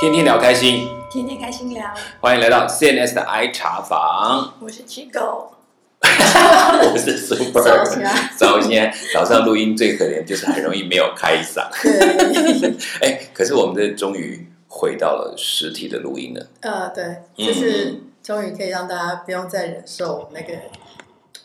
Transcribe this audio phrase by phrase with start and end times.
[0.00, 1.84] 天天聊开心，天天开心聊，
[2.20, 5.52] 欢迎来到 CNS 的 I 茶房，我是七狗，
[6.00, 7.60] 我是 Super。
[8.34, 12.74] 早先早上录音最可怜就是很容易没有开嗓，对，
[13.06, 16.46] 哎，可是我们这终于回到了实体的录音了。
[16.62, 17.04] 呃，对，
[17.36, 20.54] 嗯就是终于可以让大家不用再忍受那个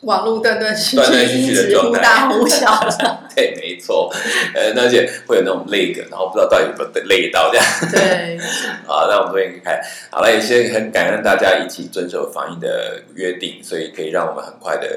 [0.02, 2.00] 网络断断续断断续，续忽状态。
[2.00, 4.12] 大忽小的， 对，没错，
[4.54, 7.66] 呃，而且会有那种累梗，然后不知道到底有没有累到这样。
[7.90, 8.38] 对，
[8.86, 9.80] 好，那我们昨天看
[10.10, 14.88] 好了，也是很感恩大家一起遵守防疫的约定，所以可以让我们很快的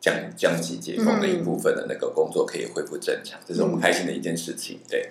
[0.00, 4.78] 降降级解封的一部分的那个工作可以恢复正常，这是我们开心的一件事情。
[4.88, 5.10] 对，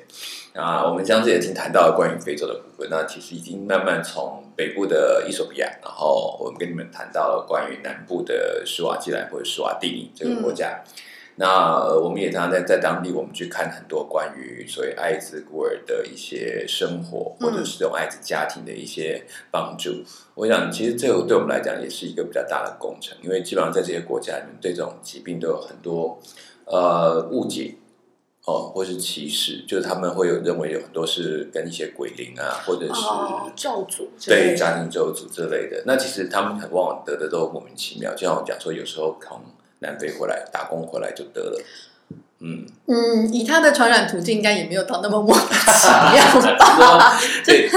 [0.54, 10.82] 啊，我们上次也已经谈到了关于非洲的部分，那其实已经慢慢从北部的伊索比亚，然后我们跟你们谈到了关于南部的施瓦基兰或者施瓦蒂尼这个国家。
[11.40, 20.04] 那呃我们也常常在在当地，我们去看很多关于所谓艾滋孤儿的一些生活，或者是这种艾滋家庭的一些帮助。
[20.34, 26.20] 我想，其实这个对我们来讲也是一个比较大的工程，因为基本上在这些国家里面，对这种疾病都有很多
[26.66, 27.76] 呃误解
[28.46, 35.84] 哦，或是歧视，就是他们会有认为有很多是跟一些鬼灵啊，或者是、哦，咒诅对的，家庭咒诅之类的。
[35.86, 39.42] 那其实他们很往往得的都莫名其妙，就像我讲说，有时候从
[39.80, 41.62] 南非回来打工回来就得了，
[42.40, 46.42] 嗯，嗯，以他的传染途径，应该也没有到那么莫名其妙
[46.98, 47.20] 吧？
[47.46, 47.70] 对。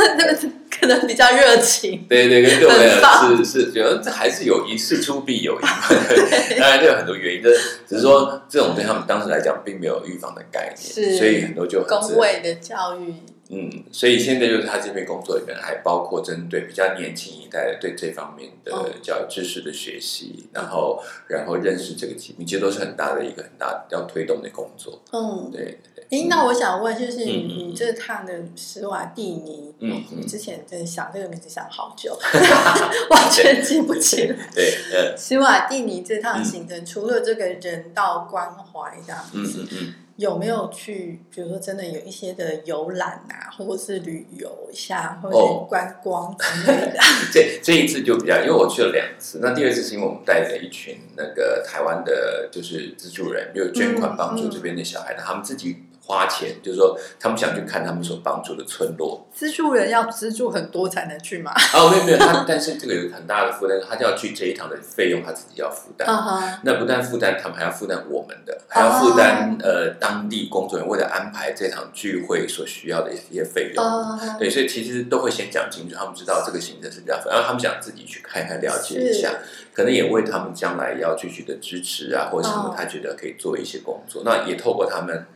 [0.80, 5.60] 可能比较热情，对对，跟对我来很讲是是觉得这还是有一事出必有因，
[6.58, 7.52] 当然这有很多原因，但
[7.86, 13.12] 只是说这种对他们当时来讲并没有预防的概念，是所以很多就很自然工位的教育，
[13.50, 18.88] 嗯，所以现在就是他这边工作里面还包括针对比较年轻一代的对这方面的哦。
[19.02, 25.02] 教育知识的学习，然后然后认识这个疾病，其实都是很大的一个很大要推动的工作。
[25.12, 25.50] 嗯。
[25.50, 32.16] 对对对，诶，那我想问，就是你这趟的施瓦蒂尼，嗯之前真的想这个名字想好久，
[33.10, 34.36] 完全记不起来。
[34.54, 46.98] 对，施，瓦蒂尼这趟行程，除了这个人道关怀这样嗯嗯，有没有去，比如说真的有一些的游览啊，或者是旅游一下，或者哦是观光之类的？
[47.32, 59.24] 这这一次就比较，因为我去了两次，那第二次是因为我们带着一群那个台湾的，就是资助人，有捐款帮助这边的小孩，那他们自己花钱，就是说他们想去看他们所帮助的村落。
[59.32, 61.52] 资助人要资助很多才能去嘛？
[61.72, 66.08] 哦，没有没有，他 但是这个有很大的负担，他就要去这一趟的费用他自己要负担。
[66.64, 73.84] 那不但负担，他们还要负担我们的，还要负担、呃当地工作人员为了安排这场聚会所需要的一些费用。
[73.84, 79.30] 啊，对，所以其实都会先讲清楚，他们知道这个行程是这样，然后他们想自己去看看、了解一下，
[79.72, 84.22] 可能也为他们将来要继续的支持啊，或者什么哦，他觉得可以做一些工作。
[84.24, 85.26] 那也透过他们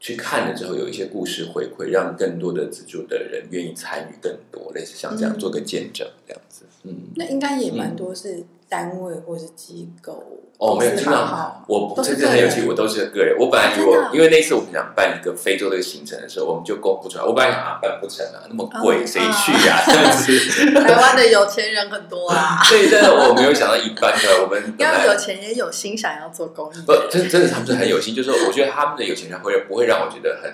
[0.00, 6.64] 去看了之后，有一些故事回馈，让更多的资助的人愿意参与更多，类似像这样、嗯做个见证这样子。
[6.84, 10.24] 嗯，那应该也蛮多是单位或是机构
[10.58, 13.34] 哦，没有，公司基本上行号我都是这次很有趣，我都是个人。
[13.38, 17.24] 我本来以为啊因为那次我们想办一个非洲的行程的时候，我们就公布出来。
[17.24, 20.72] 我本来想啊，办不成啊，那么贵，哦谁去呀、真的是。
[20.74, 26.92] 台湾的有钱人很多啊， 对，但是我没有想到一般的我们 要有钱也有心想要做公益不。
[27.10, 30.52] 真真的他们是很有心，就是说我觉得他们的有钱人会不会让我觉得很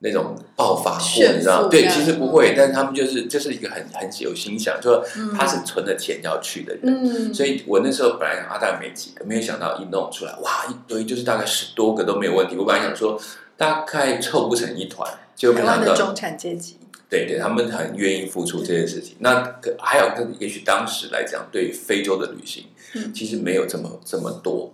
[0.00, 1.68] 那种暴发户，你知道？
[1.68, 6.82] 对，其实不会，但是他们就是就是一个很很有心想，就说嗯他是存了钱要去的人。
[6.84, 12.56] 嗯，所以我那时候本来想啊，大概没几个，没有想到一弄出来，哇，一堆就是大概十多个都没有问题。
[12.56, 13.18] 我本来想说
[13.56, 16.76] 大概凑不成一团，结果台没想到，湾的中产阶级，
[17.08, 19.16] 对对，他们很愿意付出这件事情。
[19.20, 24.70] 那还有，跟也许当时来讲，对于非洲的旅行，嗯其实没有这么这么多，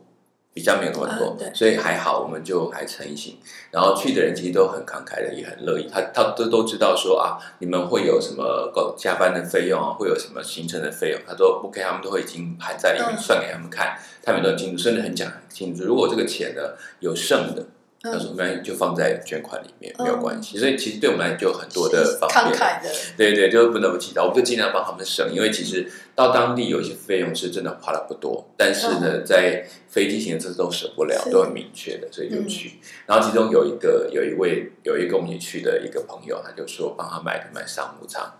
[0.54, 3.38] 比较没有那么多，所以还好，我们就还成行。
[3.70, 5.88] 然后去的人其实都很慷慨的，也很乐意。
[5.90, 15.84] 他他都都知道说啊，你们会有什么够加班的费用啊，会有什么行程的费用，他都 OK，他们都会已经含在里面，嗯算给他们看，他们都很清楚，甚至很讲很清楚。
[15.84, 16.60] 如果这个钱呢
[17.00, 17.64] 有剩的，
[18.02, 20.58] 他嗯，说没关系，就放在捐款里面，没有关系。
[20.58, 22.52] 所以其实对我们来讲就有很多的方便。
[22.52, 32.80] 慷慨的，对对，就是不得不祈祷，我们就尽量帮他们省，因为其实到当地有一些费用是真的花的不多，但是呢，在飞机行程都省不了，都很明确的，所以就去。
[33.06, 38.32] 然后其中有一个有一位有一个我们一起去的一个朋友，他就说帮他买的买商务舱，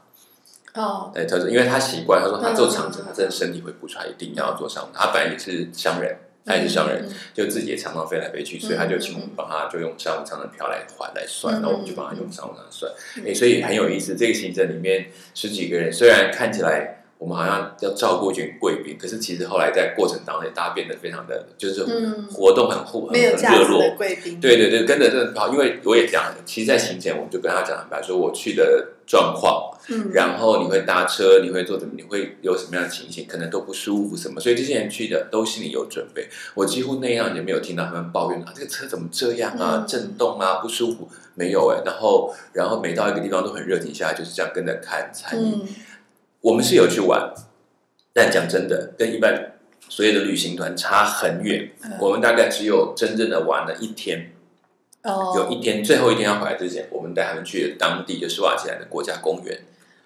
[0.75, 5.06] 哦，对，他说因为他习惯，他说他做长程，嗯他真的身体会不出来，一定要做商务舱。
[5.06, 12.91] 他本来也是商人，他也是商人，嗯，就自己也常常飞来飞去，所以他就请我们帮他就用商务舱的票来还来算，嗯然后我们就帮他用商务舱算。
[13.19, 14.17] 嗯诶，所以很有意思。
[14.17, 36.28] 这个行程里面十几个人，虽然看起来我们好像要照顾一群贵宾，可是其实后来在过程当中，大家变得非常的就是嗯活动很互很没有很热络贵宾，对对对，跟着这个跑，因为我也讲，其实，在行前我们就跟他讲很白，说我去的状况，嗯，然后你会搭车，你会做什么，你会有什么样的情形，可能都不舒服什么，所以这些人去的都心里有准备。
[36.56, 45.44] 我几乎那样也没有听到他们抱怨啊，这个车怎么这样啊，嗯震动啊，不舒服，没有哎、然后然后每到一个地方都很热情下来，就是这样跟着看参与。
[45.44, 45.69] 嗯
[46.43, 47.33] 我们是有去玩，
[48.12, 49.55] 但讲真的，跟一般
[49.89, 51.71] 所有的旅行团差很远。
[51.83, 51.93] 嗯。
[51.99, 54.33] 我们大概只有真正的玩了一天。
[55.05, 59.61] 哦，有一天最后一天要回来之前，我们带他们去了当地就是瓦吉兰的国家公园，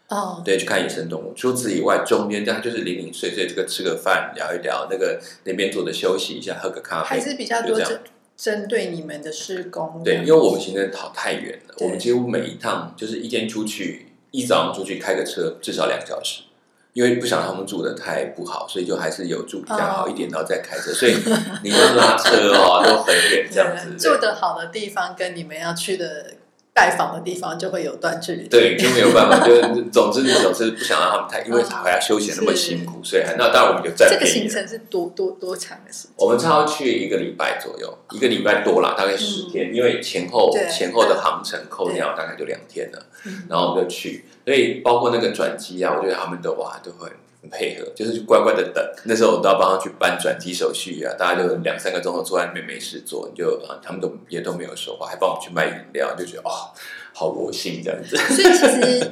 [0.08, 1.34] 哦，对，去看野生动物。
[1.36, 8.00] 除此以外，中间大家就是零零碎碎，这个吃个饭，聊一聊，那个那边坐着休息一下，喝个咖啡，还是比较多针
[8.38, 16.42] 针对你们的施工，对，因为我们行程跑太远了，我们几乎每一趟就是一天出去，一早上出去开个车至少两个小时，
[16.92, 20.92] 因为不想他们住的太不好，所以就还是有住比较好一点，然后再开车。
[20.92, 21.14] 所以
[21.62, 26.32] 你们拉车哦都很远这样子， 住的好的地方跟你们要去的
[26.76, 34.26] 拜访的地方就会有段距离，对，就没有办法， 就总之你总是不想让他们太，因为回来休息那么辛苦，所以那当然我们就占这个。
[34.26, 36.12] 行程是多多多长的时间？
[36.16, 43.44] 我们差不多去一个礼拜左右，一个礼拜多啦，大概十天，因为前后前后的航程扣掉大概就两天了，嗯。
[43.48, 47.08] 然后我们就去，所以包括那个转机啊，我觉得他们都哇都会
[47.50, 48.84] 配合，就是乖乖的等。
[49.04, 56.72] 那时候我都要帮他去办转机手续啊，大家就两三个钟头坐在那边没事做，就啊他们都也都没有说话，还帮我们去卖饮料，就觉得啊
[57.12, 58.16] 好恶心这样子。
[58.34, 59.10] 所以其实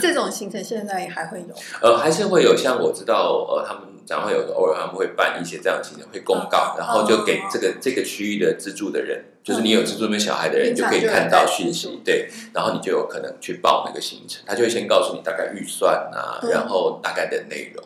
[0.00, 17.84] 这种行程现在还会有，呃，还是会有像我知道，呃，他们然后有偶尔他们会办一些这样的行程，会公告，哦然后就给这个这个区域的资助的人，就是你有资助那小孩的人，就可以看到讯息，对，然后你就有可能去报那个行程，他就会先告诉你大概预算啊，嗯然后大概的内容，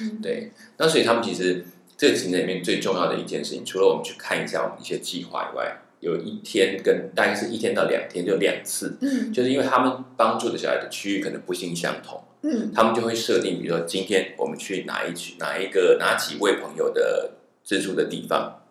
[0.00, 1.64] 嗯对，那所以他们其实
[1.96, 9.32] 这个行程里面最重要的一件事情，除了我们去看一下我们一些计划以外，有一天跟大概是一天到两天，就两次，嗯。
[9.32, 12.20] 就是因为他们帮助的小孩的区域可能不尽相同。
[12.42, 12.72] 嗯。
[12.74, 18.64] 他们就会设定，比如说今天我们去哪一区、哪一个、哪几位朋友的资助的地方。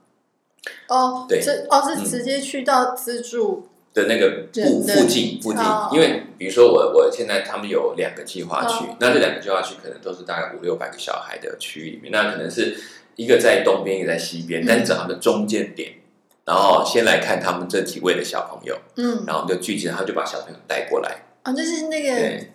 [0.90, 1.42] 哦，对。
[1.42, 2.04] 这哦嗯。
[2.04, 5.62] 是直接去到资助的那个附附近附近。
[5.62, 12.76] 哦，因为比如说我我现在他们有两个计划区哦，那这两个计划区可能都是大概五六百个小孩的区域里面，那可能是
[13.16, 15.94] 一个在东边，一个在西边，嗯但是找他们的中间点。
[16.52, 19.24] 然后先来看他们这几位的小朋友，嗯。
[19.26, 22.52] 然后我们就聚集，然后就把小朋友带过来，啊，就是那个对，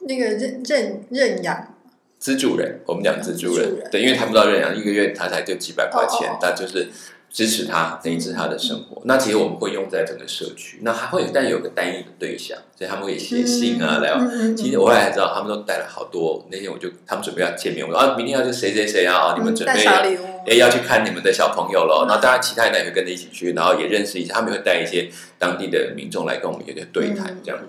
[0.00, 1.74] 那个认认认养。
[2.18, 6.90] 资助人，我们讲资助人，对，因为他不知道认养一个月他才就几百块钱哦哦哦，那就是
[7.34, 9.02] 支持他，等于是他的生活。
[9.06, 14.14] 那其实我们会用在整个社区，那还会有，但有个单一的对象，所以他们会写信啊来。
[14.54, 16.46] 其实我后来才知道，他们都带了好多。
[16.48, 22.04] 那天我就他们准备要见面，我说啊，明天要就谁谁谁啊，你们准带备要去看你们的小朋友了。
[22.04, 27.60] 嗯然后当然其他人也会跟着一起去，然后也认识一下，他们会带一些当地的民众来跟我们有点对谈嗯这样。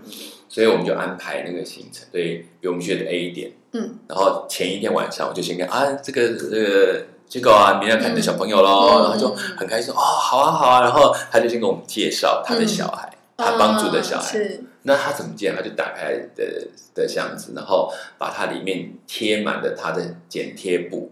[0.48, 9.04] 所以我们就安排那个行程，对，比如我们去的 A 点，嗯，然后前一天晚上我就先跟啊，这个这个结果啊，明天要看你的小朋友喽，嗯。
[9.04, 14.64] 然后就很开心哦，好啊好啊，然后他就先跟我们介绍他的小孩，他帮助的小孩，嗯是。
[14.88, 15.56] 那他怎么介绍？
[15.58, 21.12] 他就打开的的箱子，然后把它里面贴满了他的剪贴簿，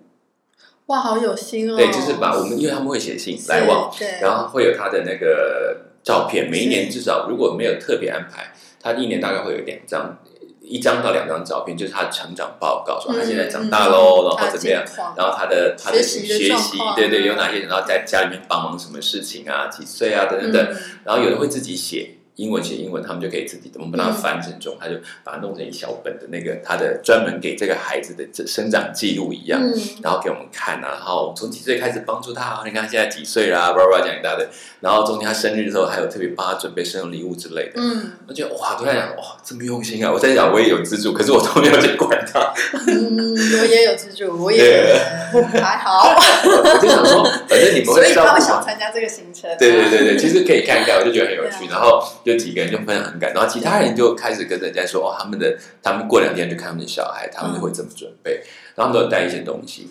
[0.85, 10.19] 哇，好有心哦，对，就是把我们因为他们会写信是来往，对，然后会有他的那个照片，每一年至少如果没有特别安排，他一年大概会有两张，
[10.63, 14.83] 一张到两张照片，就是他的成长报告，说他现在长大喽，然后怎么样，
[15.15, 20.77] 然后他的他的学习对对，有哪些，然后在家里面帮忙什么事情啊，几岁啊，等等等，嗯。
[21.03, 22.17] 然后有的会自己写。
[22.35, 29.73] 英文写英文，他们就可以自己，我们帮他嗯翻成中，他就把它弄成一小本的那个他的专门给这个孩子的这生长记录一样，嗯。
[30.01, 34.47] 然后给我们看啊，然后从几岁开始帮助他，你看他现在几岁啦，叭叭讲一大堆，
[34.81, 38.11] 然后中间他生日的时候还有特别帮他准备生日礼物之类的，嗯。
[38.27, 40.11] 我觉得哇，都在想哇这么用心啊！
[40.11, 42.39] 我在想我也有资助，可是我都没有去管他，
[42.87, 44.57] 嗯，我也有资助，我也
[45.31, 45.43] 对。
[45.61, 46.09] 还好，
[46.45, 48.33] 我就想说，反正你们所以会照顾嘛。
[48.33, 51.65] 他会想参加这个行程，对对对对，其实可以看看，我就觉得很有趣。
[51.65, 58.41] 啊然后就几个人就分享很感动，然后其他人就开始跟人家说，哦，他们的他们过两天就看他们的小孩，他们会怎么准备，
[58.75, 59.89] 然后他们都有带一些东西。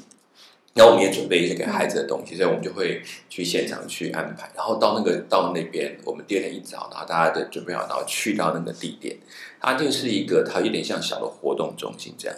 [0.75, 4.51] 然后我们也准备一些给孩子的东西，所以我们就会去现场去安排。
[4.57, 9.15] 然后到那个到那边，我们第二天一早，然后大家都准备好，然后去到那个地点，
[9.61, 12.35] 它就是一个它有点像小的活动中心这样。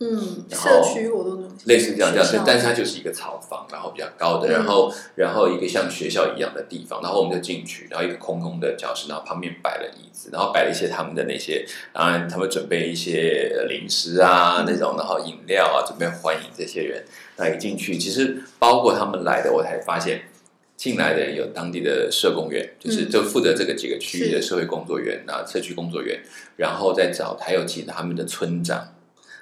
[0.00, 17.04] 嗯，然社后区活动中心类似这样这样但是它就是一个草房，然后比较高的，嗯然后然后一个像学校一样的地方，然后我们就进去，然后一个空空的教室，然后旁边摆了椅子，然后摆了一些他们的那些，当然他们准备一些零食啊那种，然后饮料啊，准备欢迎这些人。
[17.36, 20.22] 那一进去，其实包括他们来的，我才发现。
[20.76, 26.20] 进来的人有当地的社工员，就是嗯就负责这个几个区域的社会工作员啊、社区工作员，
[26.56, 28.88] 然后再找还有其他他们的村长，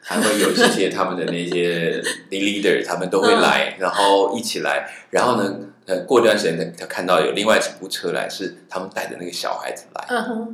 [0.02, 5.54] 还会有一些他们的那些 leader，他们都会来，然后一起来，然后呢，
[5.86, 10.04] 呃，过一段时间他他看到有另外几部车来，是他们带着那个小孩子来，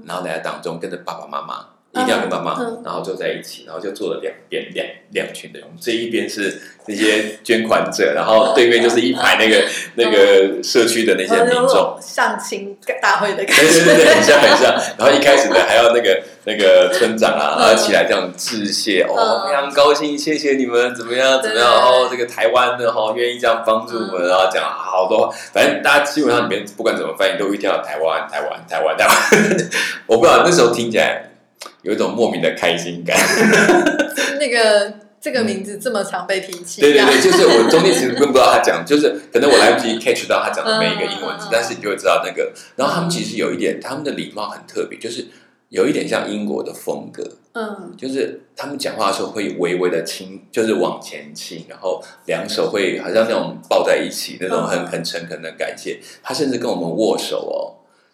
[0.04, 1.66] 然后来当中跟着爸爸妈妈。
[2.02, 5.68] 一定要跟妈妈，嗯然后坐在一起，然后就坐了两边两两群的人。
[5.68, 9.64] 我们这一边是那些捐款者，然后对面就是一排那个
[9.96, 11.96] 那个社区的那些民众。
[12.00, 14.74] 相亲大会的感觉对，对对，很像很像。
[14.98, 21.64] 然后一开始呢，还要那个那个村长啊，然后起来这样致谢，哦，嗯非常高兴，谢谢你们，怎么样怎么样？
[21.64, 29.16] 对哦，这个台湾的哈，愿意这样帮助我们，然后讲好多，反正大家基本上里面不管怎么翻译，都一定要台湾台湾台湾台湾。
[30.06, 31.30] 我不知道那时候听起来
[31.82, 33.16] 有一种莫名的开心感。
[34.38, 42.52] 那个这个名字这么常被提起，对对对，就是我中间其实根本不知道他讲，就是可能我来不及 catch 到他讲的每一个英文字但是你就会知道那个。
[42.76, 45.26] 然后他们其实有一点，他们的礼貌很特别，就是
[45.70, 47.22] 有一点像英国的风格，
[47.54, 55.98] 嗯就是他们讲话的时候会微微的倾，就是往前倾，然后两手会好像那种抱在一起那种很嗯很诚恳的感谢。
[56.22, 57.58] 他甚至跟我们握手哦，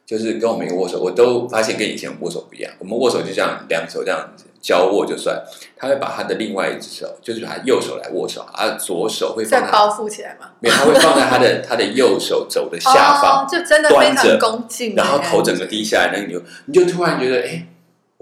[0.06, 2.72] 就是跟我们一个握手，我都发现跟以前握手不一样。
[2.78, 5.42] 我们握手就这样两手这样子交握就算，
[5.76, 13.44] 他会把他的另外一只手，就是把他右手来握手，他的左手会放在再包覆起来嘛，没有，他会放在他的他的右手肘的下方。
[13.44, 17.66] 哦，就真的非常恭敬，然后头整个低下来，那个你就你就突然觉得，哎，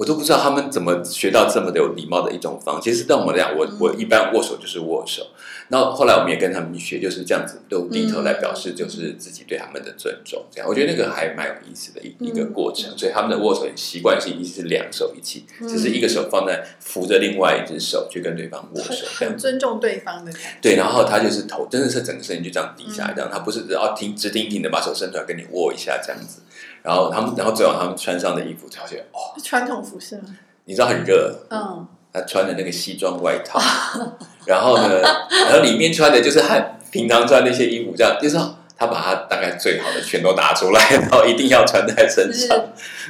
[0.03, 2.91] 我都不知道他们怎么学到这么的有礼貌的一种方式。
[2.91, 5.25] 其实对我们来讲，我嗯我一般握手就是握手，
[5.69, 10.45] 然后后来我们也跟他们学，就是这样子都低头来表示就是自己对他们的尊重。
[10.51, 12.99] 这样，我觉得那个还蛮有意思的一一个过程。
[12.99, 19.39] 所以他们的握手习惯性一是两手一起，嗯只是一个手放在扶着另外一只手去跟对方握手这样很。
[19.39, 26.41] 尊重对方的感觉，对，然后他就是头，真的是整个身体就这样低下这样、他不是只要挺直挺挺的把手伸出来跟你握一下这样子，
[26.83, 30.25] 然后他们，然后最后他们穿上的衣服，才觉得哦，是传统服饰吗？
[30.65, 33.61] 你知道很热，嗯，他穿的那个西装外套，
[34.47, 36.59] 然后呢，然后里面穿的就是他
[36.91, 38.37] 平常穿那些衣服，这样就是
[38.77, 42.57] 他把他大概最好的全都拿出来，然后一定要穿在身上，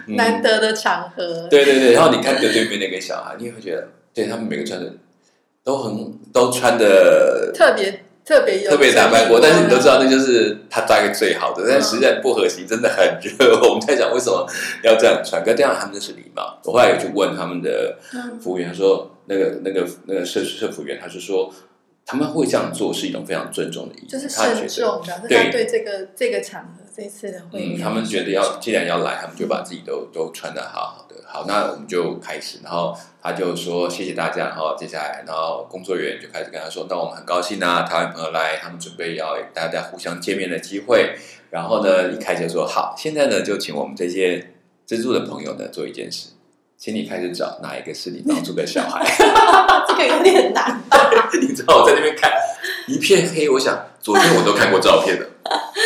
[0.07, 0.17] 嗯。
[0.17, 4.93] 难得的场合，对对对，然后你看着对面那个小孩，你也会觉得，对他们每个穿的
[5.65, 13.59] 都很都穿的特别特别有特别打扮过，但是你都知道那就是他大概最好的，但嗯实在不和谐，真的很热。
[13.69, 14.47] 我们在想为什么
[14.83, 16.59] 要这样穿，可这样他们就是礼貌。
[16.65, 21.53] 我后来有去问他们的嗯服务员，他说那个那个那个社社服员，他是说
[22.07, 31.17] 他们会这样做是一种非常尊重的意思，就是他觉得慎重，表示对这个这个场合这次的会嗯，议，他们觉得要既然要来，他们就把自己都都穿的好好的。
[31.27, 41.17] 好，那我们就开始，然后他就说谢谢大家，然后接下来，然后工作人员就开始跟他说，那我们很高兴啊，台湾朋友来，他们准备要大家互相见面的机会。
[41.49, 44.53] 然后呢，一开始就说好，现在呢就请我们这些
[44.85, 46.29] 资助的朋友呢做一件事，
[46.77, 49.03] 请你开始找哪一个是你帮助的小孩。
[49.89, 50.83] 这个有点难，
[51.41, 52.31] 你知道我在那边看
[52.89, 55.27] 一片黑，我想昨天我都看过照片的，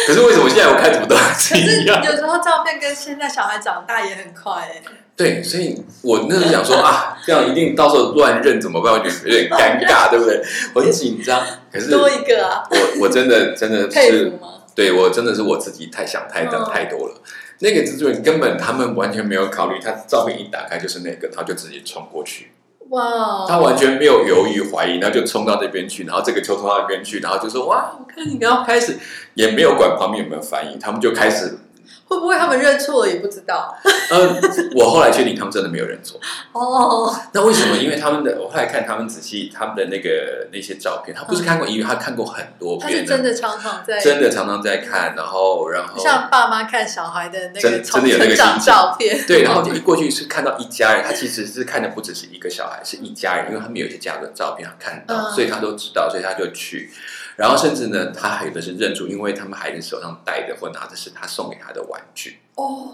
[0.07, 2.03] 可是为什么现在我看怎么都还是一样？
[2.03, 4.83] 有时候照片跟现在小孩长大也很快哎，
[5.15, 8.91] 对，所以我那时候想说啊，这样一定到时候乱认怎么办？
[8.95, 10.43] 我觉得有点尴尬，对不对？
[10.73, 11.45] 我很紧张。
[11.71, 14.33] 可是多一个啊，我我真的真的是？
[14.75, 17.15] 对我真的是我自己太想太想嗯太多了。
[17.61, 22.51] 那个制作人根本他们完全没有考虑，他照片一打开就是那个，他就直接冲过去，
[22.91, 28.99] 哇，他完全没有犹豫怀疑，然后就冲到那边去，然后这个就冲到那边去，然后就说哇，我看你，然后开始
[29.35, 31.59] 也没有管旁边有没有反应，他们就开始。
[32.07, 33.77] 会不会他们认错了也不知道？
[34.11, 34.41] 呃，
[34.75, 36.21] 我后来确定他们真的没有认错。
[36.53, 37.77] 哦，那为什么？
[37.77, 56.91] 因为他们的，我后来看他们仔细他们的那个那些照片，他不是看过一遍，他看过很多他是遍真的常常在，真的常常在看，然后然后像爸妈看小孩的那个真的有那个照片，对，然后 就一过去是看到一家人，他其实是看的不只是一个小孩，是一家人，因为他们有一些家的照片他看到，嗯所以他都知道，所以他就去。
[57.37, 62.39] 然后甚至呢，他还有的是认出，因为他们孩子手上戴的或拿的是他送给他的玩具。
[62.55, 62.93] 哦，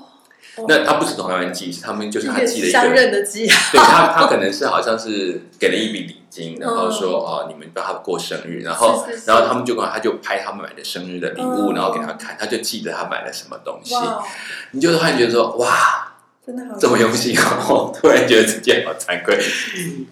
[0.68, 3.46] 那他不是同样玩具，是他们就是他寄了一相个认的对
[3.78, 11.74] 他，他可能是好像是给了一笔礼金，然后说嗯哦，你们帮他过生日，然后 然后他们就跟他就拍他们买的生日的礼物，嗯。
[11.74, 14.24] 然后给他看，他就记得他买了什么东西，哇，
[14.72, 19.38] 你就突然觉得说哇，真的好这么用心哦，突然觉得自己好惭愧。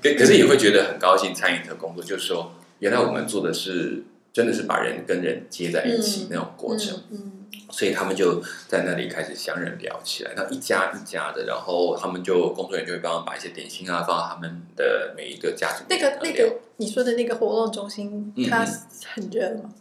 [0.01, 7.03] 可可是也会觉得很高兴参与这个工作，就是说，原来我们做的是真的是把人跟人接在一起嗯那种过程。
[7.11, 7.33] 嗯
[7.73, 18.67] 所以他们就在那里开始相认聊起来，那一家一家的，然后他们就工作人员就会帮他把一些点心啊放到他们的每一个家族那个那个你说的那个活动中心嗯，它
[19.15, 19.73] 很热吗？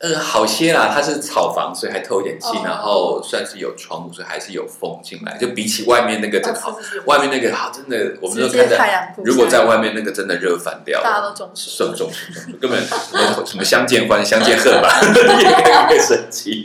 [0.00, 14.88] 呃，好些啦，它是草房，所以还透一点气，哦然后算是有窗户，所以还是有风进来，就比起外面那个真的好，哦是是是外面那个好，真的我们都看在，太阳如果在外面那个真的热翻掉了，大家都中暑中中暑中暑，根本 什么什么相见欢相见恨吧，
[15.38, 16.64] 也看会生气。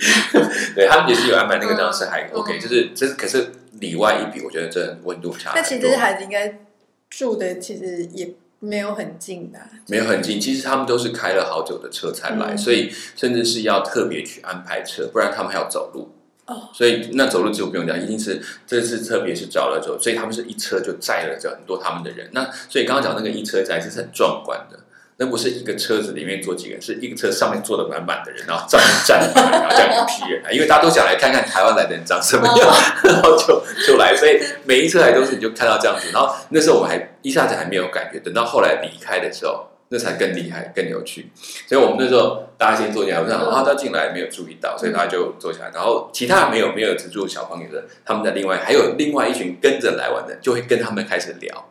[0.74, 3.51] 对他们也是有安排那个当时还嗯 OK，就是这是可是
[3.82, 5.51] 里外一比，我觉得真的温度差。
[5.54, 6.60] 那其实孩子应该
[7.10, 8.30] 住的其实也
[8.65, 16.12] 没有很近的啊，没有很近，其实他们都是开了好久的车才来，嗯所以甚至是要特别去安排车，不然他们还要走路。
[16.48, 22.29] 哦，所以那走路就不用讲，一定是这次特别是找了走，所以他们是一车就载了这很多他们的人。
[22.34, 24.79] 那所以刚刚讲那个一车载是很壮观的，
[25.17, 36.07] 那不是一个车子里面坐几个人，是一个车上面坐的满满的人，然后上面站满，然后这样一批人来，因为大家都想来看看台湾来的人长什么样， 然后就就来，所以每一车来都是你就看到这样子。
[36.13, 39.67] 然后那时候我们还一下子还没有感觉，等到后来离开的时候。
[39.88, 41.29] 那才更厉害、更有趣，
[41.67, 45.72] 所以我们那时候大家先坐下来，我想啊，他进来没有注意到，所以大家就坐下来。
[45.75, 51.65] 然后其他没有没有资助小朋友的，他们在另外还有另外一群跟着来玩的，就会跟他们开始聊，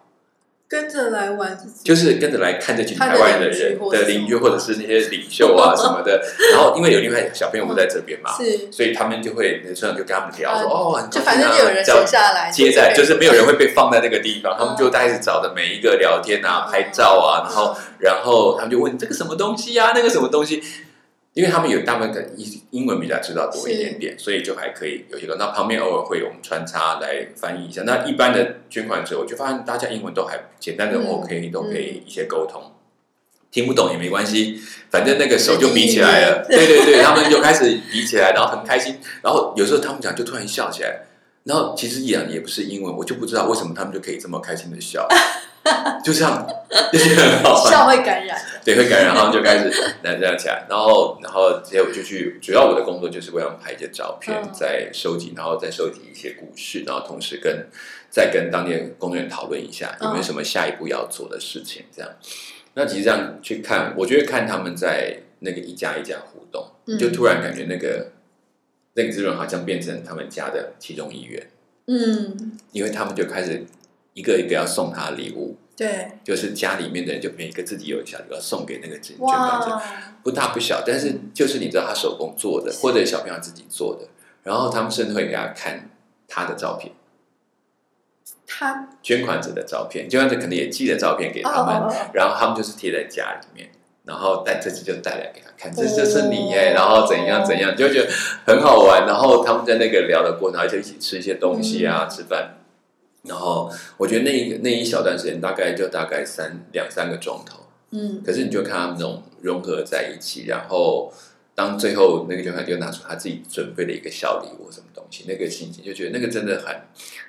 [0.74, 6.20] 跟着来玩是就是跟着来看这群台湾的人的邻居或者是那些领袖啊什么的。
[6.52, 20.60] 然后因为有另外小朋友不在这边嘛，是，所以他们就会那时候就跟他们聊说，嗯哦，就反正就有人这样留下来接在，就就是没有人会被放在那个地方，嗯 他们就开始找的每一个聊天啊、拍照啊，然后然后他们就问这个什么东西啊，那个什么东西，
[21.34, 25.34] 因为他们有大部分英英文比较知道多一点点，所以就还可以有些个。
[25.36, 27.82] 那旁边偶尔会有我们穿插来翻译一下。
[27.82, 32.62] 那一般的捐款者，我就发现大家英文都还简单的嗯 OK，、都可以一些沟通。
[33.50, 34.60] 听不懂也没关系，
[34.90, 36.44] 反正那个手就比起来了。
[36.48, 38.98] 对对对，他们就开始比起来，然后很开心。
[39.22, 41.02] 然后有时候他们讲就突然笑起来，
[41.44, 45.06] 然后其实讲也不是英文，我就不知道为什么他们就可以这么开心的笑，
[46.04, 46.46] 就这样，
[46.92, 47.72] 就是很好玩。
[47.72, 48.36] 笑会感染。
[48.36, 54.50] 的，对，会感染，然后就开始那这样起来，然后然后接着我就去，主要我的工作就是为他们拍一些照片，嗯。
[54.52, 57.66] 再收集，然后再收集一些故事，然后同时跟
[58.10, 62.10] 再跟当地的工作人员讨论一下有没有什么下一步要做的事情，这样。
[62.74, 66.98] 那其实这样去看，我觉得看他们在那个一家一家互动，嗯。
[66.98, 68.10] 就突然感觉那个
[68.94, 71.50] 那个资源好像变成他们家的其中一员，
[71.86, 73.64] 嗯，因为他们就开始
[74.14, 75.56] 一个一个要送他礼物。
[75.76, 79.80] 对，就是家里面的人就每个自己有一小礼物要送给那个捐捐款者，
[80.22, 84.06] 不大不小，但是就是你知道他手工做的，或者小朋友自己做的，
[84.44, 85.90] 然后他们甚至会给他看
[86.28, 86.92] 他的照片，
[88.46, 88.88] 他。
[89.02, 93.68] 捐款者的照片，捐款者可能也寄了照片给他们，然后他们就是贴在家里面，
[94.04, 98.08] 然后带这次就带来给他看，这哦就是你耶，然后怎样怎样，就觉得
[98.46, 99.04] 很好玩。
[99.08, 102.58] 然后他们在那个聊的过程，而且一起吃一些东西啊，吃饭。
[103.24, 107.60] 然后我觉得那那一小段时间，大概就大概三两三个钟头，
[107.90, 108.22] 嗯。
[108.24, 111.12] 可是你就看他们那种融合在一起，然后
[111.54, 116.76] 当最后那个小孩就拿出他自己准备的一个小礼物什么东西，那个心情就觉得那个真的很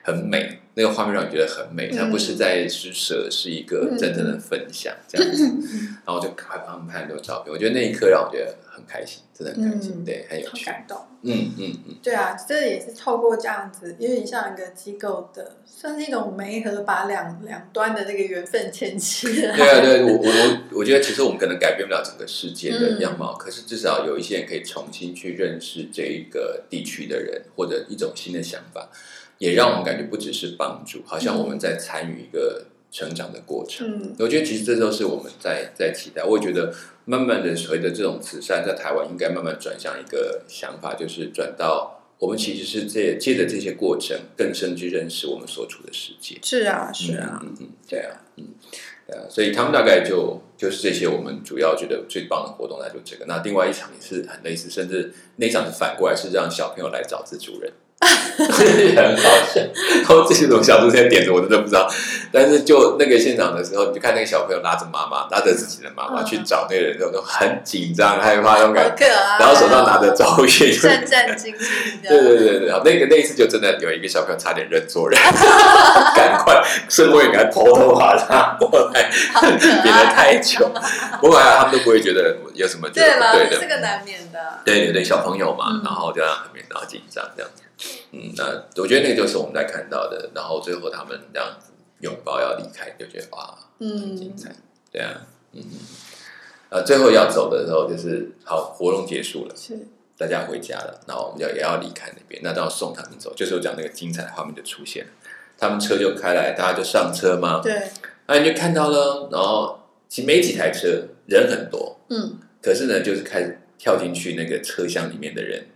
[0.01, 5.43] 很美，那个画面让你觉得很美，嗯它不是在施舍，是一个真正的分享这样子。
[6.05, 10.65] 然后就赶快帮他们拍很多照片，我觉得那一刻让我觉得很开心，真的很开心，嗯对，很有好趣。
[10.65, 10.97] 感动。
[11.27, 19.57] 嗯嗯嗯，对啊，这也是透过这样子，有点像一个机构的，算是一种媒合，把两两端的那个缘分牵起来。
[19.57, 28.87] 对啊，对我我我我觉得其实我们可能改变不了整个世界的嗯样貌，可是至少有一些人可以重新去认识这一个地区的人，或者一种新的想法，
[29.39, 33.85] 也让我们感觉不只是帮助，好像我们在参与一个成长的过程。
[33.91, 36.23] 嗯我觉得其实这都是我们在在期待。
[36.23, 46.39] 我也觉得慢慢的随着这种慈善在台湾应该慢慢转向一个想法，就是转到我们其实是借借着这些过程，更深去认识我们所处的世界。
[46.41, 48.45] 是啊，是啊，嗯嗯，对啊，嗯，
[49.05, 53.25] 对啊，所以他们大概就就是这些我们主要觉得最棒的活动，那就这个。
[53.25, 57.73] 那另外一场也是很类似，甚至那场是反过来是让小朋友来找自主人。
[58.05, 59.61] 很好笑，
[59.95, 61.89] 然后这些种小猪现在点子我真的不知道，
[62.31, 69.07] 但是就那个现场的时候，你就看那个小朋友拉着妈妈，拉着自己的妈妈嗯去找那个人，都很紧张、害怕那种感觉，
[69.39, 72.09] 然后手上拿着照片，战战兢兢的。
[72.09, 75.19] 对对对对，好那个那一次就真的有一个小朋友差点认错人，
[76.15, 80.69] 赶快顺波也给他偷偷把他过来，好可爱别得太久。
[81.21, 83.61] 不过还好他们都不会觉得有什么觉对了，得不对的。
[83.61, 84.39] 这个难免的。
[84.65, 87.63] 对对对，小朋友嘛，嗯然后就让他们然后紧张这样子。
[88.11, 94.15] 嗯，那我觉得那个就是我们在看到的，然后最后他们这样子拥抱要离开，就觉得哇，嗯。
[94.15, 94.55] 精彩，
[94.91, 95.63] 对啊，嗯，
[96.69, 99.87] 呃，最后要走的时候就是好，活动结束了，是。
[100.17, 105.11] 大家回家了，然后我们就也要离开那边，那都要送他们走，就是我讲那个精彩的画面就出现了，
[105.57, 107.89] 他们车就开来，大家就上车嘛，对，
[108.27, 112.39] 那你就看到了，然后其实没几台车，人很多，嗯。
[112.61, 115.67] 可是呢，就是开始跳进去那个车厢里面的人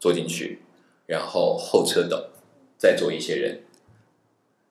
[0.00, 0.62] 坐进去，
[1.06, 2.26] 然后后车斗
[2.76, 3.60] 再坐一些人，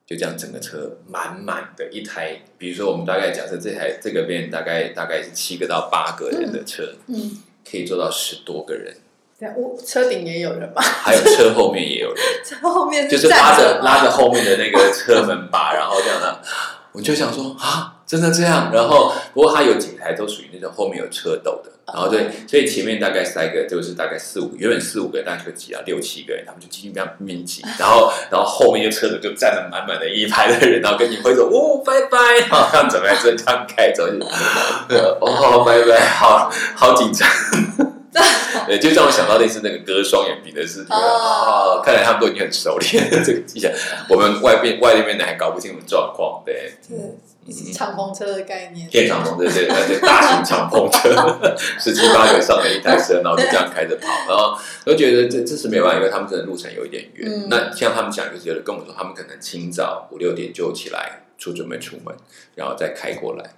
[0.06, 7.32] 就这样整个车满满的一台，比如说我们大概假设这台这个边大概大概是七个到八个人的车，嗯，
[7.70, 8.96] 可以坐到十多个人，
[9.40, 16.42] 对，我车顶也有人嘛，还有车后面也有人， 车后面就是拉着拉着后面的那个车门把， 然后这样的，
[16.92, 18.72] 我就想说啊，真的这样？
[18.72, 37.30] 然后不过它有几台都属于那种后面有车斗的，然后对，所以前面大概塞个就是大概四五，原本四五个人，大概就挤到六七个人，他们就进去这样面挤，然后然后后面就车子就站了满满的一排的人，然后跟你挥手，哦，拜拜，然后这样整台车这样开走，就哦，拜拜，好好紧张。
[38.66, 41.82] 对，就让我想到类似那个割双眼皮的事情啊！
[41.84, 43.68] 看来他们都已经很熟练了这个技巧，
[44.10, 46.42] 我们外边外面的还搞不清楚状况。
[46.46, 46.96] 对，是
[47.74, 57.30] 敞篷车的概念，电敞篷车对对对，大型敞篷车， 十七八个上了一台车，然后就这样开着跑，然后我觉得这这是没有办法，因为他们可能路程有一点远。
[57.32, 62.16] 嗯那像他们讲，就是跟我们说，他们可能清早五六点就起来出准备出门，
[62.56, 63.52] 然后再开过来，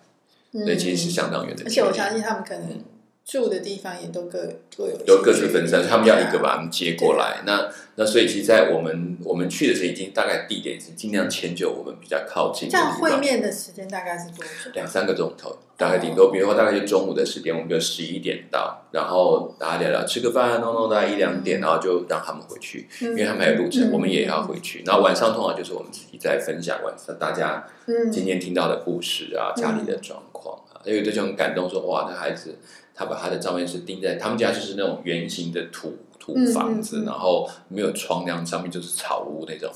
[0.51, 1.63] 嗯对，其实是相当远的。
[1.65, 2.83] 而且我相信他们可能
[3.27, 4.39] 住的地方也都各
[4.77, 6.39] 各有都各自分散，他们要一个。
[6.39, 7.41] 把他们接过来。
[7.45, 14.71] 那那所以其实，在我们我们去的时候，已经大概地点是尽量迁就我们比较靠近的这样会，面的时间大概是多久？
[14.75, 24.83] 两三个钟头，大概顶多，比如说大概就中午的时间，我们就十一点到，然后大家聊聊，吃个饭，弄弄大概一两点，然后就让他们回去，因为他们还有路程，嗯我们也要回去。
[24.85, 32.57] 然后晚上通常就是我们自己在分享晚上大家嗯今天听到的故事啊，家里的状况啊，因为这就很感动说哇，那孩子
[32.97, 39.71] 他把他的照片是钉在他们家就是那种圆形的土土房子，嗯嗯嗯然后没有窗梁，上面就是草屋那种。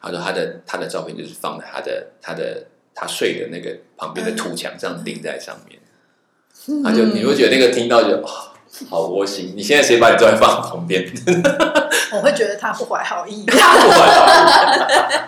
[0.00, 5.80] 他说他的他的照片就是放在他的他的他睡的那个旁边的土墙上钉在上面，
[6.68, 8.30] 嗯他就你会觉得那个听到就哇。
[8.88, 9.54] 好窝心！
[9.56, 11.02] 你现在谁把你照片放旁边？
[12.12, 13.44] 我会觉得他不怀好意。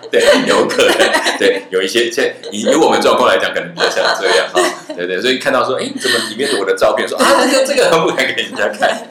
[0.08, 4.60] 对，有可能，对，有一些，现以以我们状况来讲，可能比较像这样哈，
[5.06, 9.06] 对对，所以看到说，哎，怎么里面有我的照片，说啊，这个这个不敢给人家看，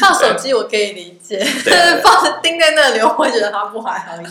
[0.00, 4.26] 放手机我可以理解， 对但是放着钉在那里，我会觉得他不怀好意。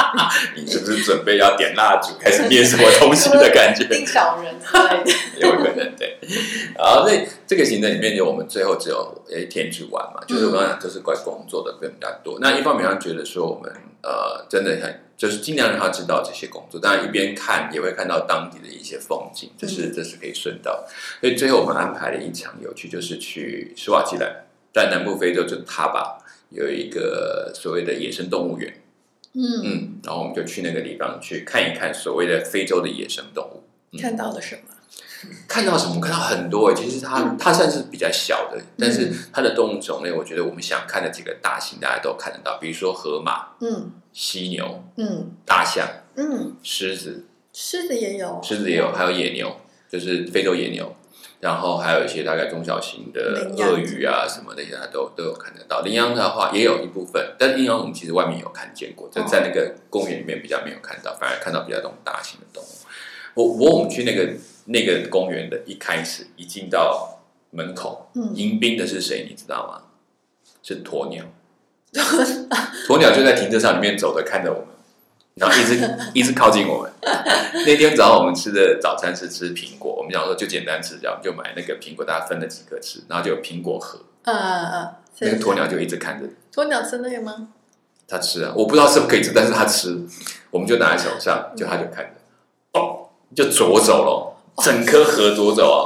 [0.56, 3.84] 你是不是准备要点蜡烛，开始念什么东西的感觉？
[3.92, 5.46] 定小人之类的。
[5.46, 6.18] 有可能对。
[6.76, 12.38] 然后这这个行程里面，就我们最后只有一天去玩嘛，就是我刚才讲就是怪工作的比较多。
[12.40, 13.70] 那一方面，他觉得说我们
[14.02, 20.84] 呃真的很就是尽量让他知道这些工作，当然一边看也会看到当地的一些风景，这是这是可以顺道。
[21.20, 26.18] 所以最后我们安排了一场有趣，就是去斯瓦基兰，在南部非洲就是塔巴
[26.50, 28.82] 有一个所谓的野生动物园，
[29.34, 33.62] 嗯，嗯，然后我们就去那个地方去看一看所谓的非洲的野生动物。
[34.00, 34.71] 看到了什么？
[35.48, 36.00] 看到什么？
[36.00, 36.74] 看到很多诶。
[36.74, 49.56] 其实它它算是比较小的，但是它的动物种类，我觉得我们想看的几个大型，大家都看得到，比如说河马、嗯犀牛、嗯大象、嗯，狮子，狮子也有，狮子也有，还有野牛，
[49.90, 50.94] 就是非洲野牛。
[51.40, 55.80] 然后还有一些大概中小型的鳄鱼啊什么的，它都都有看得到。
[55.80, 62.66] 羚羊的话也有一部分，但是羚羊我们其实外面有看见过，就哦在那个公园里面比较没有看到，反而看到比较那种大型的动物。
[63.34, 64.32] 我我我们去那个
[64.66, 69.26] 那个公园的一开始一进到门口，嗯，迎宾的是谁？
[69.28, 69.82] 你知道吗？
[70.62, 71.24] 是鸵鸟。
[72.88, 74.68] 鸵鸟就在停车场里面走着，看着我们，
[75.34, 76.90] 然后一直 一直靠近我们。
[77.66, 83.98] 那天早上我们吃的早餐是吃苹果，我们想说就简单吃，然后就买那个苹果，大家分了几个吃，然后就有苹果核。
[84.24, 87.48] 嗯嗯嗯，那个鸵鸟就一直看着鸵鸟吃那个吗？
[88.08, 89.98] 它吃啊，我不知道是不是可以吃，但是它吃，
[90.50, 92.21] 我们就拿在手上，就它就看着，哦，
[93.34, 95.80] 就左走了，整颗核左走啊。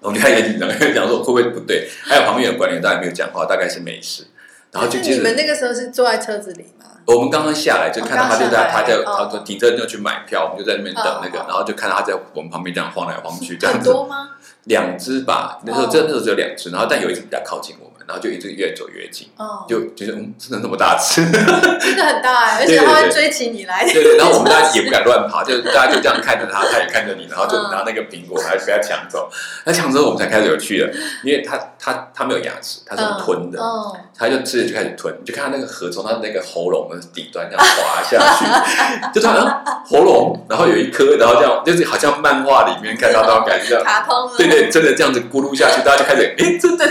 [0.00, 1.88] 我们就开始紧张，讲说会不会不对？
[2.02, 4.26] 还有旁边有管理员，大家没有讲话，大概是没事。
[4.70, 6.84] 然后就接着你们那个时候是坐在车子里吗？
[7.06, 14.30] 我们刚刚下来就看到他就在他在哦他说停车就去买票，我们就在那边等那个，然后就看到他在我们旁边这样晃来晃去这样很子，多吗？
[14.64, 22.86] 两只吧，那时候哦真的那时候只有两只，然后但有一只比较靠近我们，然后就一直越走越近，哦，就觉得嗯，真的那么大只， 真的很大哎，而且对对对。
[22.86, 23.84] 它会追起你来。
[23.84, 27.70] 对对，然后我们大家 也不敢乱爬，就大家就这样看着他，他也看着你，然后就嗯。
[27.74, 29.28] 拿那个苹果还被他抢走，
[29.64, 30.92] 那抢走我们才开始有趣的，
[31.24, 38.44] 因为他他他没有牙齿，他是用吞的，哦，他就吃着就开始吞，你就看他那个河从他那个喉咙的底端这样滑下去，
[39.12, 46.86] 就突然啊喉咙，然后有一颗，然后这样就是好像漫画里面看到那种感觉，卡通的，对对，真的这样子咕噜下去，大家就开始哎，真的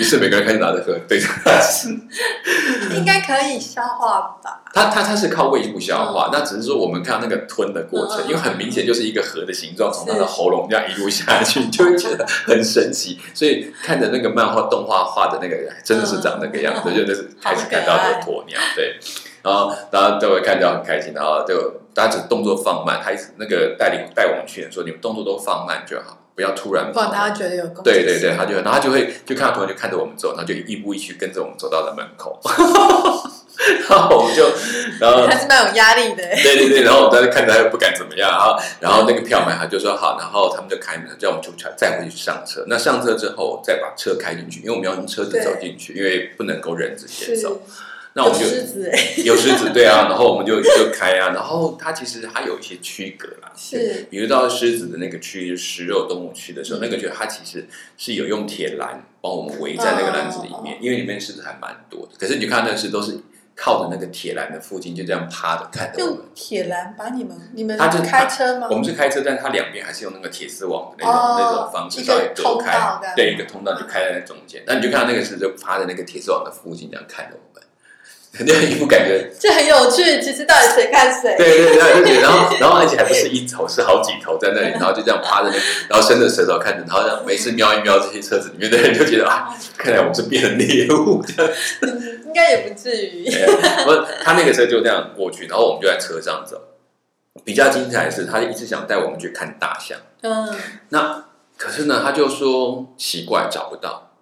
[0.00, 1.20] 于是每个人开始拿着喝，对。
[2.96, 4.62] 应该可以消化吧？
[4.72, 13.20] 它它它是靠胃部消化，那只是说我们看到那个吞的过程，因为很明显就是一个核的形状从它的喉咙这样一路下去，就会觉得很神奇。
[13.34, 18.98] 所以看着那个漫画动画画的那个人，真的是长那个样子，嗯就那是开始看到这个鸵鸟，对。
[19.42, 26.92] 然后大家都会看到很开心，然后就大家只动作放慢，他一直那个带领带我们去的说，你们动作都放慢就好，不要突然跑。
[26.92, 32.40] 不然他觉得有攻击对对对，他就然后他就会就看到突然就看着我们走，然后就一步一趋跟着我们走到了门口，
[33.90, 34.48] 然后我们就
[34.98, 36.22] 然后还是蛮有压力的。
[36.42, 42.64] 对对对，然后我们在那看着，他又不敢怎么样，然后然后那个票买好就说好，然后他们就开门，叫我们就再回去上车。
[42.68, 47.60] 那上车之后再把车开进去，因为我们要用车子走进去，因为不能够人直接是走。
[48.14, 62.12] 那我们就狮子哎，有狮子 对啊，然后我们就就开啊，然后它其实它有一些区隔啦，是比如到狮子的那个区域，食肉动物区的时候，嗯那个就它其实是有用铁栏帮我们围在那个篮子里面，哦因为里面狮子还蛮多的。
[62.18, 63.18] 可是你看那个狮子都是
[63.54, 66.24] 靠着那个铁栏的附近就这样趴着看着我。
[66.34, 68.66] 铁栏把你们你们他就开车吗？
[68.70, 74.62] 我们是开车，但是它两边还是用那个铁丝网的那种、哦那种方式一个稍微隔通道开对，一个通道就开在那中间。
[74.66, 77.62] 那你就看到那个狮子就趴在那个铁丝网的附近这样看着我们，
[78.32, 80.22] 肯定一副感觉这很有趣。
[80.22, 81.34] 其实到底谁看谁？
[81.38, 85.56] 对对对，就觉得，然后 然后而且还不是一头，是好几头在那里，然后就这样趴在那，
[85.88, 91.52] 然后伸着舌头看着，然后这样每次瞄一瞄这些车子里面的人，就觉得啊，看来我们是变成猎物这样。
[91.82, 93.24] 嗯应该也不至于。
[93.84, 96.56] 不，他那个车就这样过去，然后我们就在车上走。
[97.44, 100.48] 比较精彩的是，他一直想带我们去看大象，嗯，
[100.90, 101.24] 那
[101.56, 104.12] 可是呢，他就说奇怪找不到，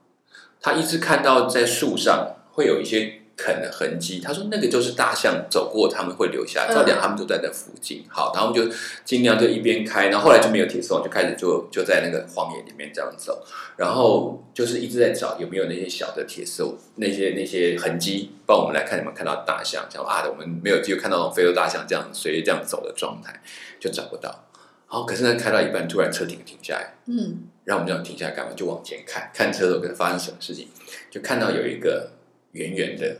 [0.62, 8.04] 他一直看到在树上会有一些啃的痕迹，他说那个就是大象走过，他们会留下照讲他们就在那附近。
[8.08, 13.42] 好，然后我们就尽量就一边开，然后后来就没有铁丝网，就开始就就在那个荒野里面这样走，
[13.76, 16.64] 然后就是一直在找有没有那些小的铁丝
[16.96, 23.40] 那些那些痕迹，帮我们来看有没有看到大象，想说啊，我们没有机会看到非洲大象这样随意这样走的状态，
[23.78, 24.44] 就找不到。
[24.90, 28.52] 好，可是呢，开到一半，突然车停停下来，嗯，然后我们这样停下来干嘛？
[28.56, 30.66] 就往前看，看车的时候发生什么事情，
[31.10, 32.10] 就看到有一个
[32.52, 33.18] 圆圆的、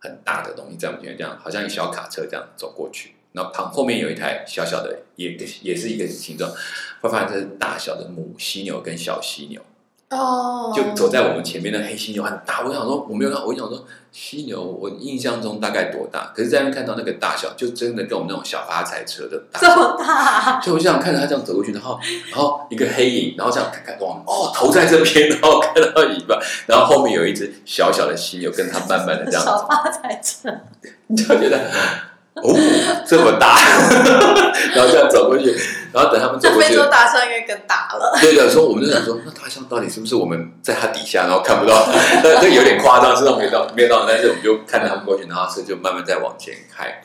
[0.00, 6.50] 很大的东西在我们前面，这样好像一小卡车这样走过去，然后旁后面有一台小小的，也也是一个形状，
[7.00, 9.60] 会发现这是大小的母犀牛跟小犀牛，
[10.10, 16.32] 哦，就走在我们前面的黑犀牛很大，我想说我没有看，我想说犀牛，我印象中大概多大？
[16.34, 19.68] 可是在那边看到那个大小，就真的跟我们那种小发财车的大小。
[19.68, 30.50] 这么大，就我就想看着他这样走过去，然后然后一个黑影，然后这样看看，哇，哦，头在这边，然后看到尾巴，然后后面有一只小小的犀牛跟他慢慢的这样小，发财车，
[31.08, 31.58] 你就觉得
[32.36, 32.56] 哦
[33.06, 33.56] 这么大，
[34.74, 35.54] 然后这样走过去，
[35.92, 38.18] 然后等他们走过去，这非洲大象应该更大了。
[38.20, 41.88] 对的，说我们就想说，那大象到底是不是我们在它底下，然后看不到？
[42.22, 47.00] 那这有点夸张，知道没到没有到，但是我们就看着他们过去，然后车就慢慢再往前开，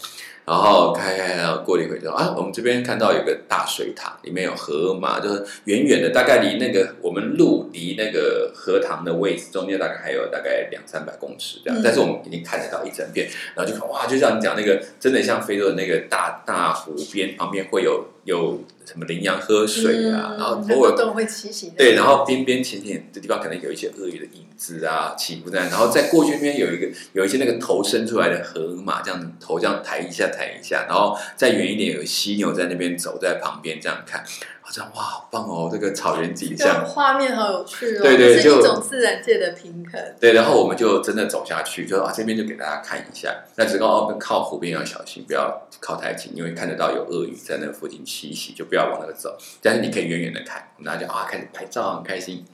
[0.45, 21.71] 然后开开，然后过了一会之后啊，我们这边看到有个大水塘，里面有河马，就是远远的，大概离那个我们路离那个荷塘的位置中间大概还有大概两三百公尺这样，嗯但是我们已经看得到一整片，然后就看哇，就像你讲那个，真的像非洲的那个大大湖边旁边会有有什么羚羊喝水啊，嗯然后偶尔会栖息。
[21.77, 34.23] 对，然后边边浅浅的地方可能有一些鳄鱼的影子啊，起伏在，然后在过去那边有一个有一些那个头伸出来的河马，这样头这样抬一下抬一下，然后再远一点有犀牛在那边走在旁边这样看，
[34.65, 36.85] 好像哇好棒哦，这个草原景象。
[36.85, 40.01] 画面好有趣哦，对对就这是一种自然界的平衡。
[40.19, 49.37] 对，然后我们就真的走下去，就啊这边就给大家看一下，那只告哦靠湖边要小心，不要靠太近，因为看得到有鳄鱼在那附近栖息，就不要往那个走。
[49.61, 52.45] 但是你可以远远的看，我们大家就啊开始拍照很开心。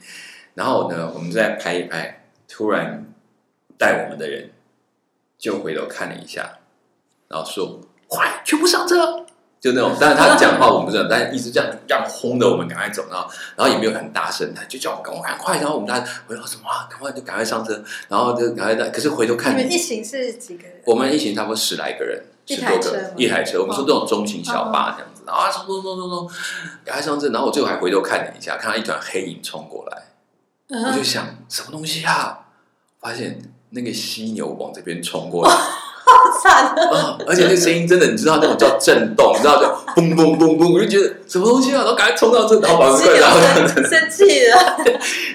[0.54, 3.06] 然后呢，我们再拍一拍，突然
[3.78, 4.50] 带我们的人
[5.38, 6.58] 就回头看了一下，
[7.28, 9.19] 然后说：“快，全部上车！”
[9.60, 20.80] 就那种，但是他讲话我们不知道，但是一直这样这样轰的我们赶快走，然后然后也没有很大声，他就叫我赶快赶快，然后我们大家回头什么，赶快就赶快上车，然后就赶快在，可是回头看你们一行是几个人？
[20.86, 23.60] 我们一行差不多十来个人，十多个一台车。
[23.60, 26.30] 我们说这种中型小巴这样子，啊，冲冲冲冲冲，
[26.84, 27.28] 赶快上车。
[27.28, 30.02] 然后我最后还回头看了一下，看到一团黑影冲过来，
[30.90, 32.46] 我就，想什么东西啊？
[32.98, 35.54] 发现那个犀牛往这边冲过来
[36.42, 36.74] 惨！
[37.26, 41.78] 而且那声音真的，你知道那种叫震动，你知道就 嘣嘣嘣嘣，我就觉得什么东西啊？
[41.78, 44.76] 然后赶快冲到这，然后把门关，然后这样子，生气了，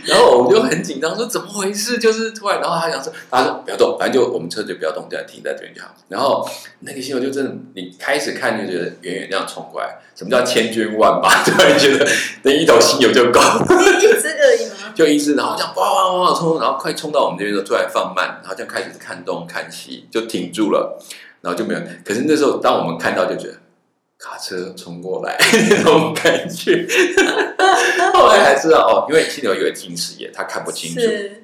[0.05, 1.97] 然后我们就很紧张，说怎么回事？
[1.97, 5.89] 就是突然，然后他想说，他说不要动，反正就我们车就不要动，这样停在这边就好。
[6.07, 6.47] 然后
[6.81, 11.29] 那个新友就真的，你开始看就觉得远远这样冲过来，什么叫千军万马？
[11.43, 12.07] 突然觉得
[12.43, 14.93] 那一头新友就够，一一只而已吗？
[14.95, 20.84] 就一只，然后这样哇哇哇哇冲，然后快冲到我们这边的时候，突然放慢，然后这样开始看东看西，就停住了，
[21.41, 21.79] 然后就没有。
[22.03, 23.53] 可是那时候，当我们看到，就觉得
[24.17, 25.37] 卡车冲过来
[25.69, 26.87] 那种感觉。
[28.13, 30.99] 后来才知道哦，因为犀牛有近视眼，他看不清楚。
[30.99, 31.43] 是，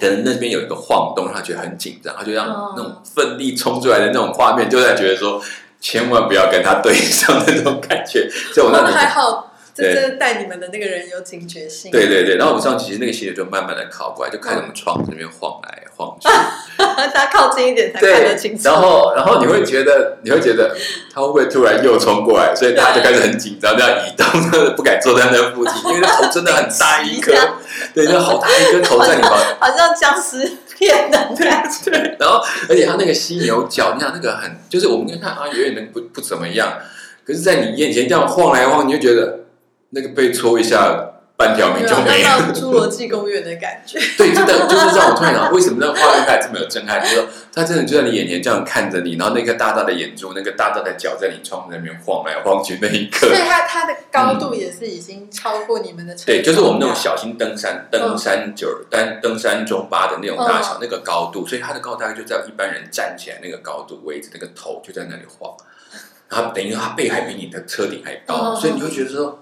[0.00, 5.40] 可能那边有一个晃动，他觉得很紧张，他就让哦那种奋力冲出来的那种画面，就在觉得说，
[5.80, 8.28] 千万不要跟他对上 那种感觉。
[8.54, 9.45] 所以我那时候还好，
[9.76, 11.90] 这对这带你们的那个人有警觉性。
[11.90, 16.28] 对对对，然后我们上其实那个犀牛就慢慢的靠过来，就看着我们窗子那边晃来晃去。
[17.14, 18.62] 他靠近一点才看得对清，楚。
[18.64, 20.74] 然后然后你会觉得，你会觉得
[21.12, 27.32] 他会不会突然又冲过来，所以大家就开始很紧张，这样移动，不敢坐在那附近，因为那头真的很大一颗，
[27.94, 29.56] 对，那好大一颗头在你旁边。
[29.60, 31.90] 好像僵尸片的感觉。
[31.90, 36.78] 对，然后而且他那个犀牛角，你想那个很，就是我们看啊，远远的不不怎么样，
[37.26, 39.40] 可是，在你眼前这样晃来晃，你就觉得
[39.90, 42.52] 那个被戳一下，半条命就没了。
[42.54, 43.98] 侏罗纪公园的感觉。
[44.16, 47.00] 对，真的就是让我突然想，为什么那个画面看这么有震撼？
[47.00, 56.24] 就是说，它真的就在你眼前这样看着你，然后那个大大的眼珠，那个大大的脚在你窗户那边晃来晃去那一刻所以，它它的高度也是已经超过你们的车。
[56.26, 65.54] 对，就是我们那种小型登山、登山九、登登山中巴的那种大小，那个高度，所以它的高度大概就在一般人站起来那个高度位置，那个头就在那里晃，
[66.30, 69.38] 然后等于它背还比你的车顶还高，嗯所以你会觉得说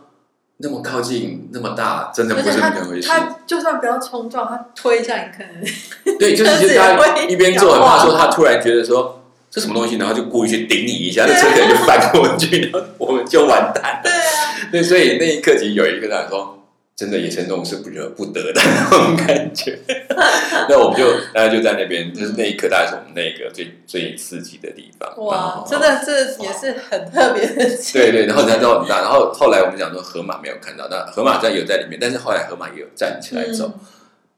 [0.58, 3.08] 那么靠近、那么大，真的不是那么回事。
[3.08, 5.64] 他就算不要冲撞，他推一下你可能
[6.18, 9.20] 对，就是就是他一边做，很摇晃怕说他突然觉得说。
[9.50, 9.94] 这什么东西？
[9.98, 14.00] 然后就故意去顶你一下，那车可能就翻过去，然后我们就完蛋了。
[14.02, 16.63] 对啊，对，所以那一刻其实有一个人说，
[16.96, 19.78] 真的野生动物是不惹不得的那种感觉。
[20.68, 25.12] 那我们就大家就在那边，就是那一刻，大概是我们那个最最刺激的地方。
[25.24, 29.00] 哇，真的这也是很特别的经对对，然后人家都很大。
[29.00, 33.66] 然后后来我们讲说河马没有看到，那河马在有在里面，但是后来河马也有站起来走。
[33.66, 33.80] 嗯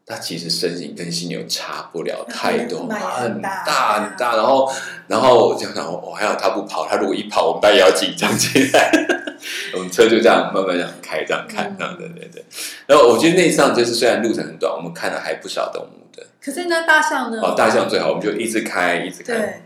[0.09, 4.37] 它其实身形跟犀牛差不了太多，河马也很很大大很大。
[4.37, 4.73] 然后，
[5.09, 8.92] 然后我就想，哦，还好它不跑，它如果一跑，我们大家也要紧张起来。
[9.75, 12.44] 我们车就这样慢慢这样开，这样看，嗯这样对对对。
[12.87, 16.22] 然后我觉得那一趟就是虽然路程很短，我们看了还不少动物的。
[16.42, 17.40] 可是那大象呢？
[17.42, 19.62] 哦，大象最好，我们就一直开，一直开，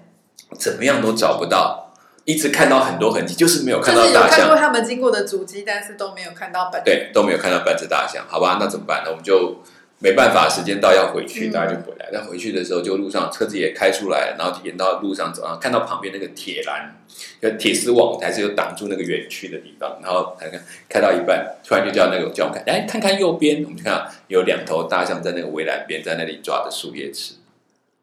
[0.58, 1.92] 怎么样都找不到，
[2.24, 4.38] 一直看到很多痕迹，就是没有看到大象。
[4.40, 6.82] 看过他们经过的足迹，但是都没有看到本。
[6.82, 9.10] 对，都没有看到半只大象，好吧，那怎么办呢？
[9.10, 9.62] 我们就
[10.02, 12.08] 没办法，时间到要回去，嗯大家就回来。
[12.10, 16.96] 但回去的时候，就路上车子也开出来了，然后就沿到路上走，然后看到旁边那个铁栏，
[17.40, 27.34] 有铁丝网还是有挡住那个园区的地方，然后看看开到一半，突然就叫那个叫我们看，哎，看看右边，我们就看到有两头大象在那个围栏边，在那里抓着树叶吃。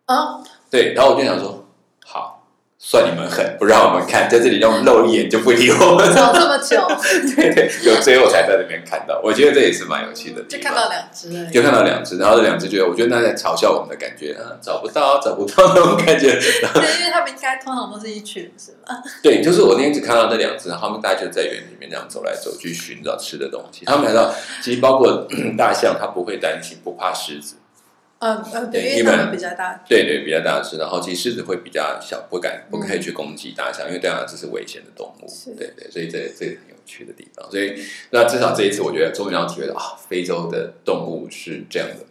[0.06, 1.66] 啊，对，然后我就想说，
[2.06, 2.37] 好，
[2.80, 6.14] 算你们狠，不让我们看，在这里让我们露一眼就不理我们。
[6.14, 6.88] 找这么久，
[7.36, 10.44] 对对，有最后才在那边看到，我觉得这也是蛮有趣的。
[10.44, 11.50] 就看到两只。
[11.52, 16.40] 就看到两只，然后这两只觉得，我觉得那在嘲笑我们的感觉，啊，找不到，找不到那种感觉。
[16.40, 19.02] 对， 因为他们应该通常都是一群，是吗？
[19.24, 23.86] 对，就是我那天只看到那两只，然后他们大家就在园里面这样走来走去寻找吃的东西。
[23.86, 27.56] 他们来到，其实包括大象，它不会担心，不怕狮子。
[28.20, 29.84] 嗯呃，对，对因为他们比较大。
[29.88, 35.28] 对对，比较大只，然后其实狮子会比较小，不敢不可以嗯去攻击大象，因为大象这是危险的动物。
[35.58, 37.50] 对对，所以这这个很有趣的地方。
[37.52, 42.06] 所以那至少这一次，我觉得终于要体会到啊，非洲的动物是这样的，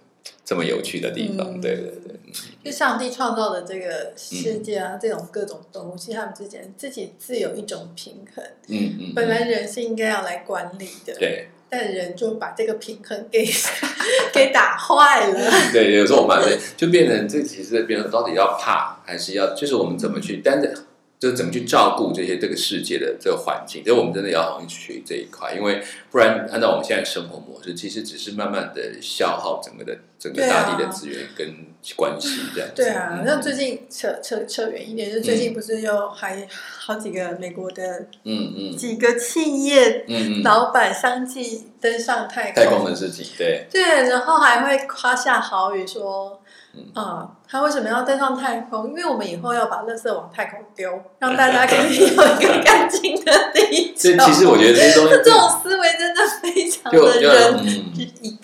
[0.45, 1.55] 这么有趣的地方。
[1.55, 2.15] 嗯对对对，
[2.65, 8.45] 就上帝创造的这个世界啊，这种各种动物，其实它们之间自己自有一种平衡。
[8.69, 11.49] 嗯嗯，本来人是应该要来管理的，对。
[11.69, 13.45] 但人就把这个平衡给
[14.33, 15.51] 给打坏了。
[15.73, 20.73] 对，有时候我们就变成这其实变成到底要怕还是要，就是我们怎么去，但是
[21.19, 31.55] 就怎么去照顾这些这个世界的这个环境，所以我们真的要好好去学这一块，因为不然按照我们现在生活模式，其实只是慢慢的消耗整个的整个大地的资源跟
[31.95, 32.75] 关系这样子。
[32.77, 33.25] 对啊，嗯。
[33.27, 36.47] 那最近扯扯扯远一点，就最近不是又还
[36.79, 37.83] 好几个美国的
[38.25, 38.77] 嗯嗯。
[38.77, 42.55] 几个企业嗯嗯，老板相继登上太空。
[42.55, 46.41] 太空的事情，对，对，然后还会夸下好语说
[46.75, 48.89] 嗯，啊，他为什么要登上太空？
[48.89, 54.11] 因为我们以后要把垃圾往太空丢，让大家可以有一个干净的地球。
[54.17, 57.86] 这其实我觉得这些东西 这种思维真的非常的人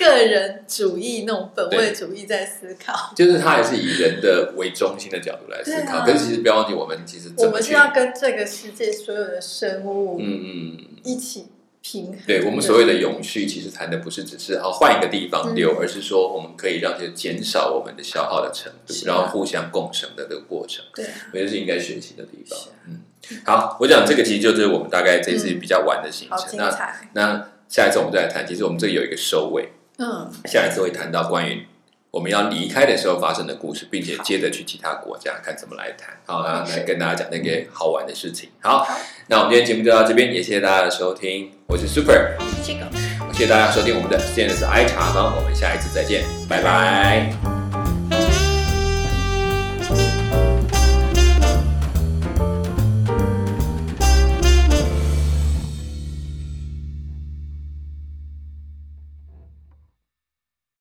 [0.03, 3.13] 个人主义那种本位主义在思考。
[3.15, 11.47] 就是他还是以人的为中心的角度来思考，可是其实不要忘记，我们其实我们是要跟这个世界所有的生物嗯嗯，一起
[11.81, 12.17] 平衡。
[12.27, 22.69] 对我们所谓的永续，其实谈的不是只是哦换一个地方丢，嗯而是说我们可以让这减少我们的消耗的程度，啊然后互相共生的这个过程，对啊，我觉得是应该学习的地方啊。
[22.89, 23.01] 嗯，
[23.45, 26.57] 好，我讲这个其实就是我们大概这次比较晚的行好程。
[26.57, 26.97] 那。
[27.15, 31.67] 那下一次我们再来谈，其实我们这里有一个收尾，嗯，下一次会谈到关于
[32.11, 36.15] 我们要离开的时候发生的故事，并且接着去其他国家看怎么来谈。
[36.27, 38.51] 好，然后来跟大家讲那个好玩的事情。
[38.61, 38.87] 好，
[39.29, 42.87] 那我们今天节目就到这边，也谢谢大家的收听，我是 Super，这个。
[43.33, 47.62] 谢谢大家收听我们的现在是 I 茶坊，我们下一次再见，拜拜。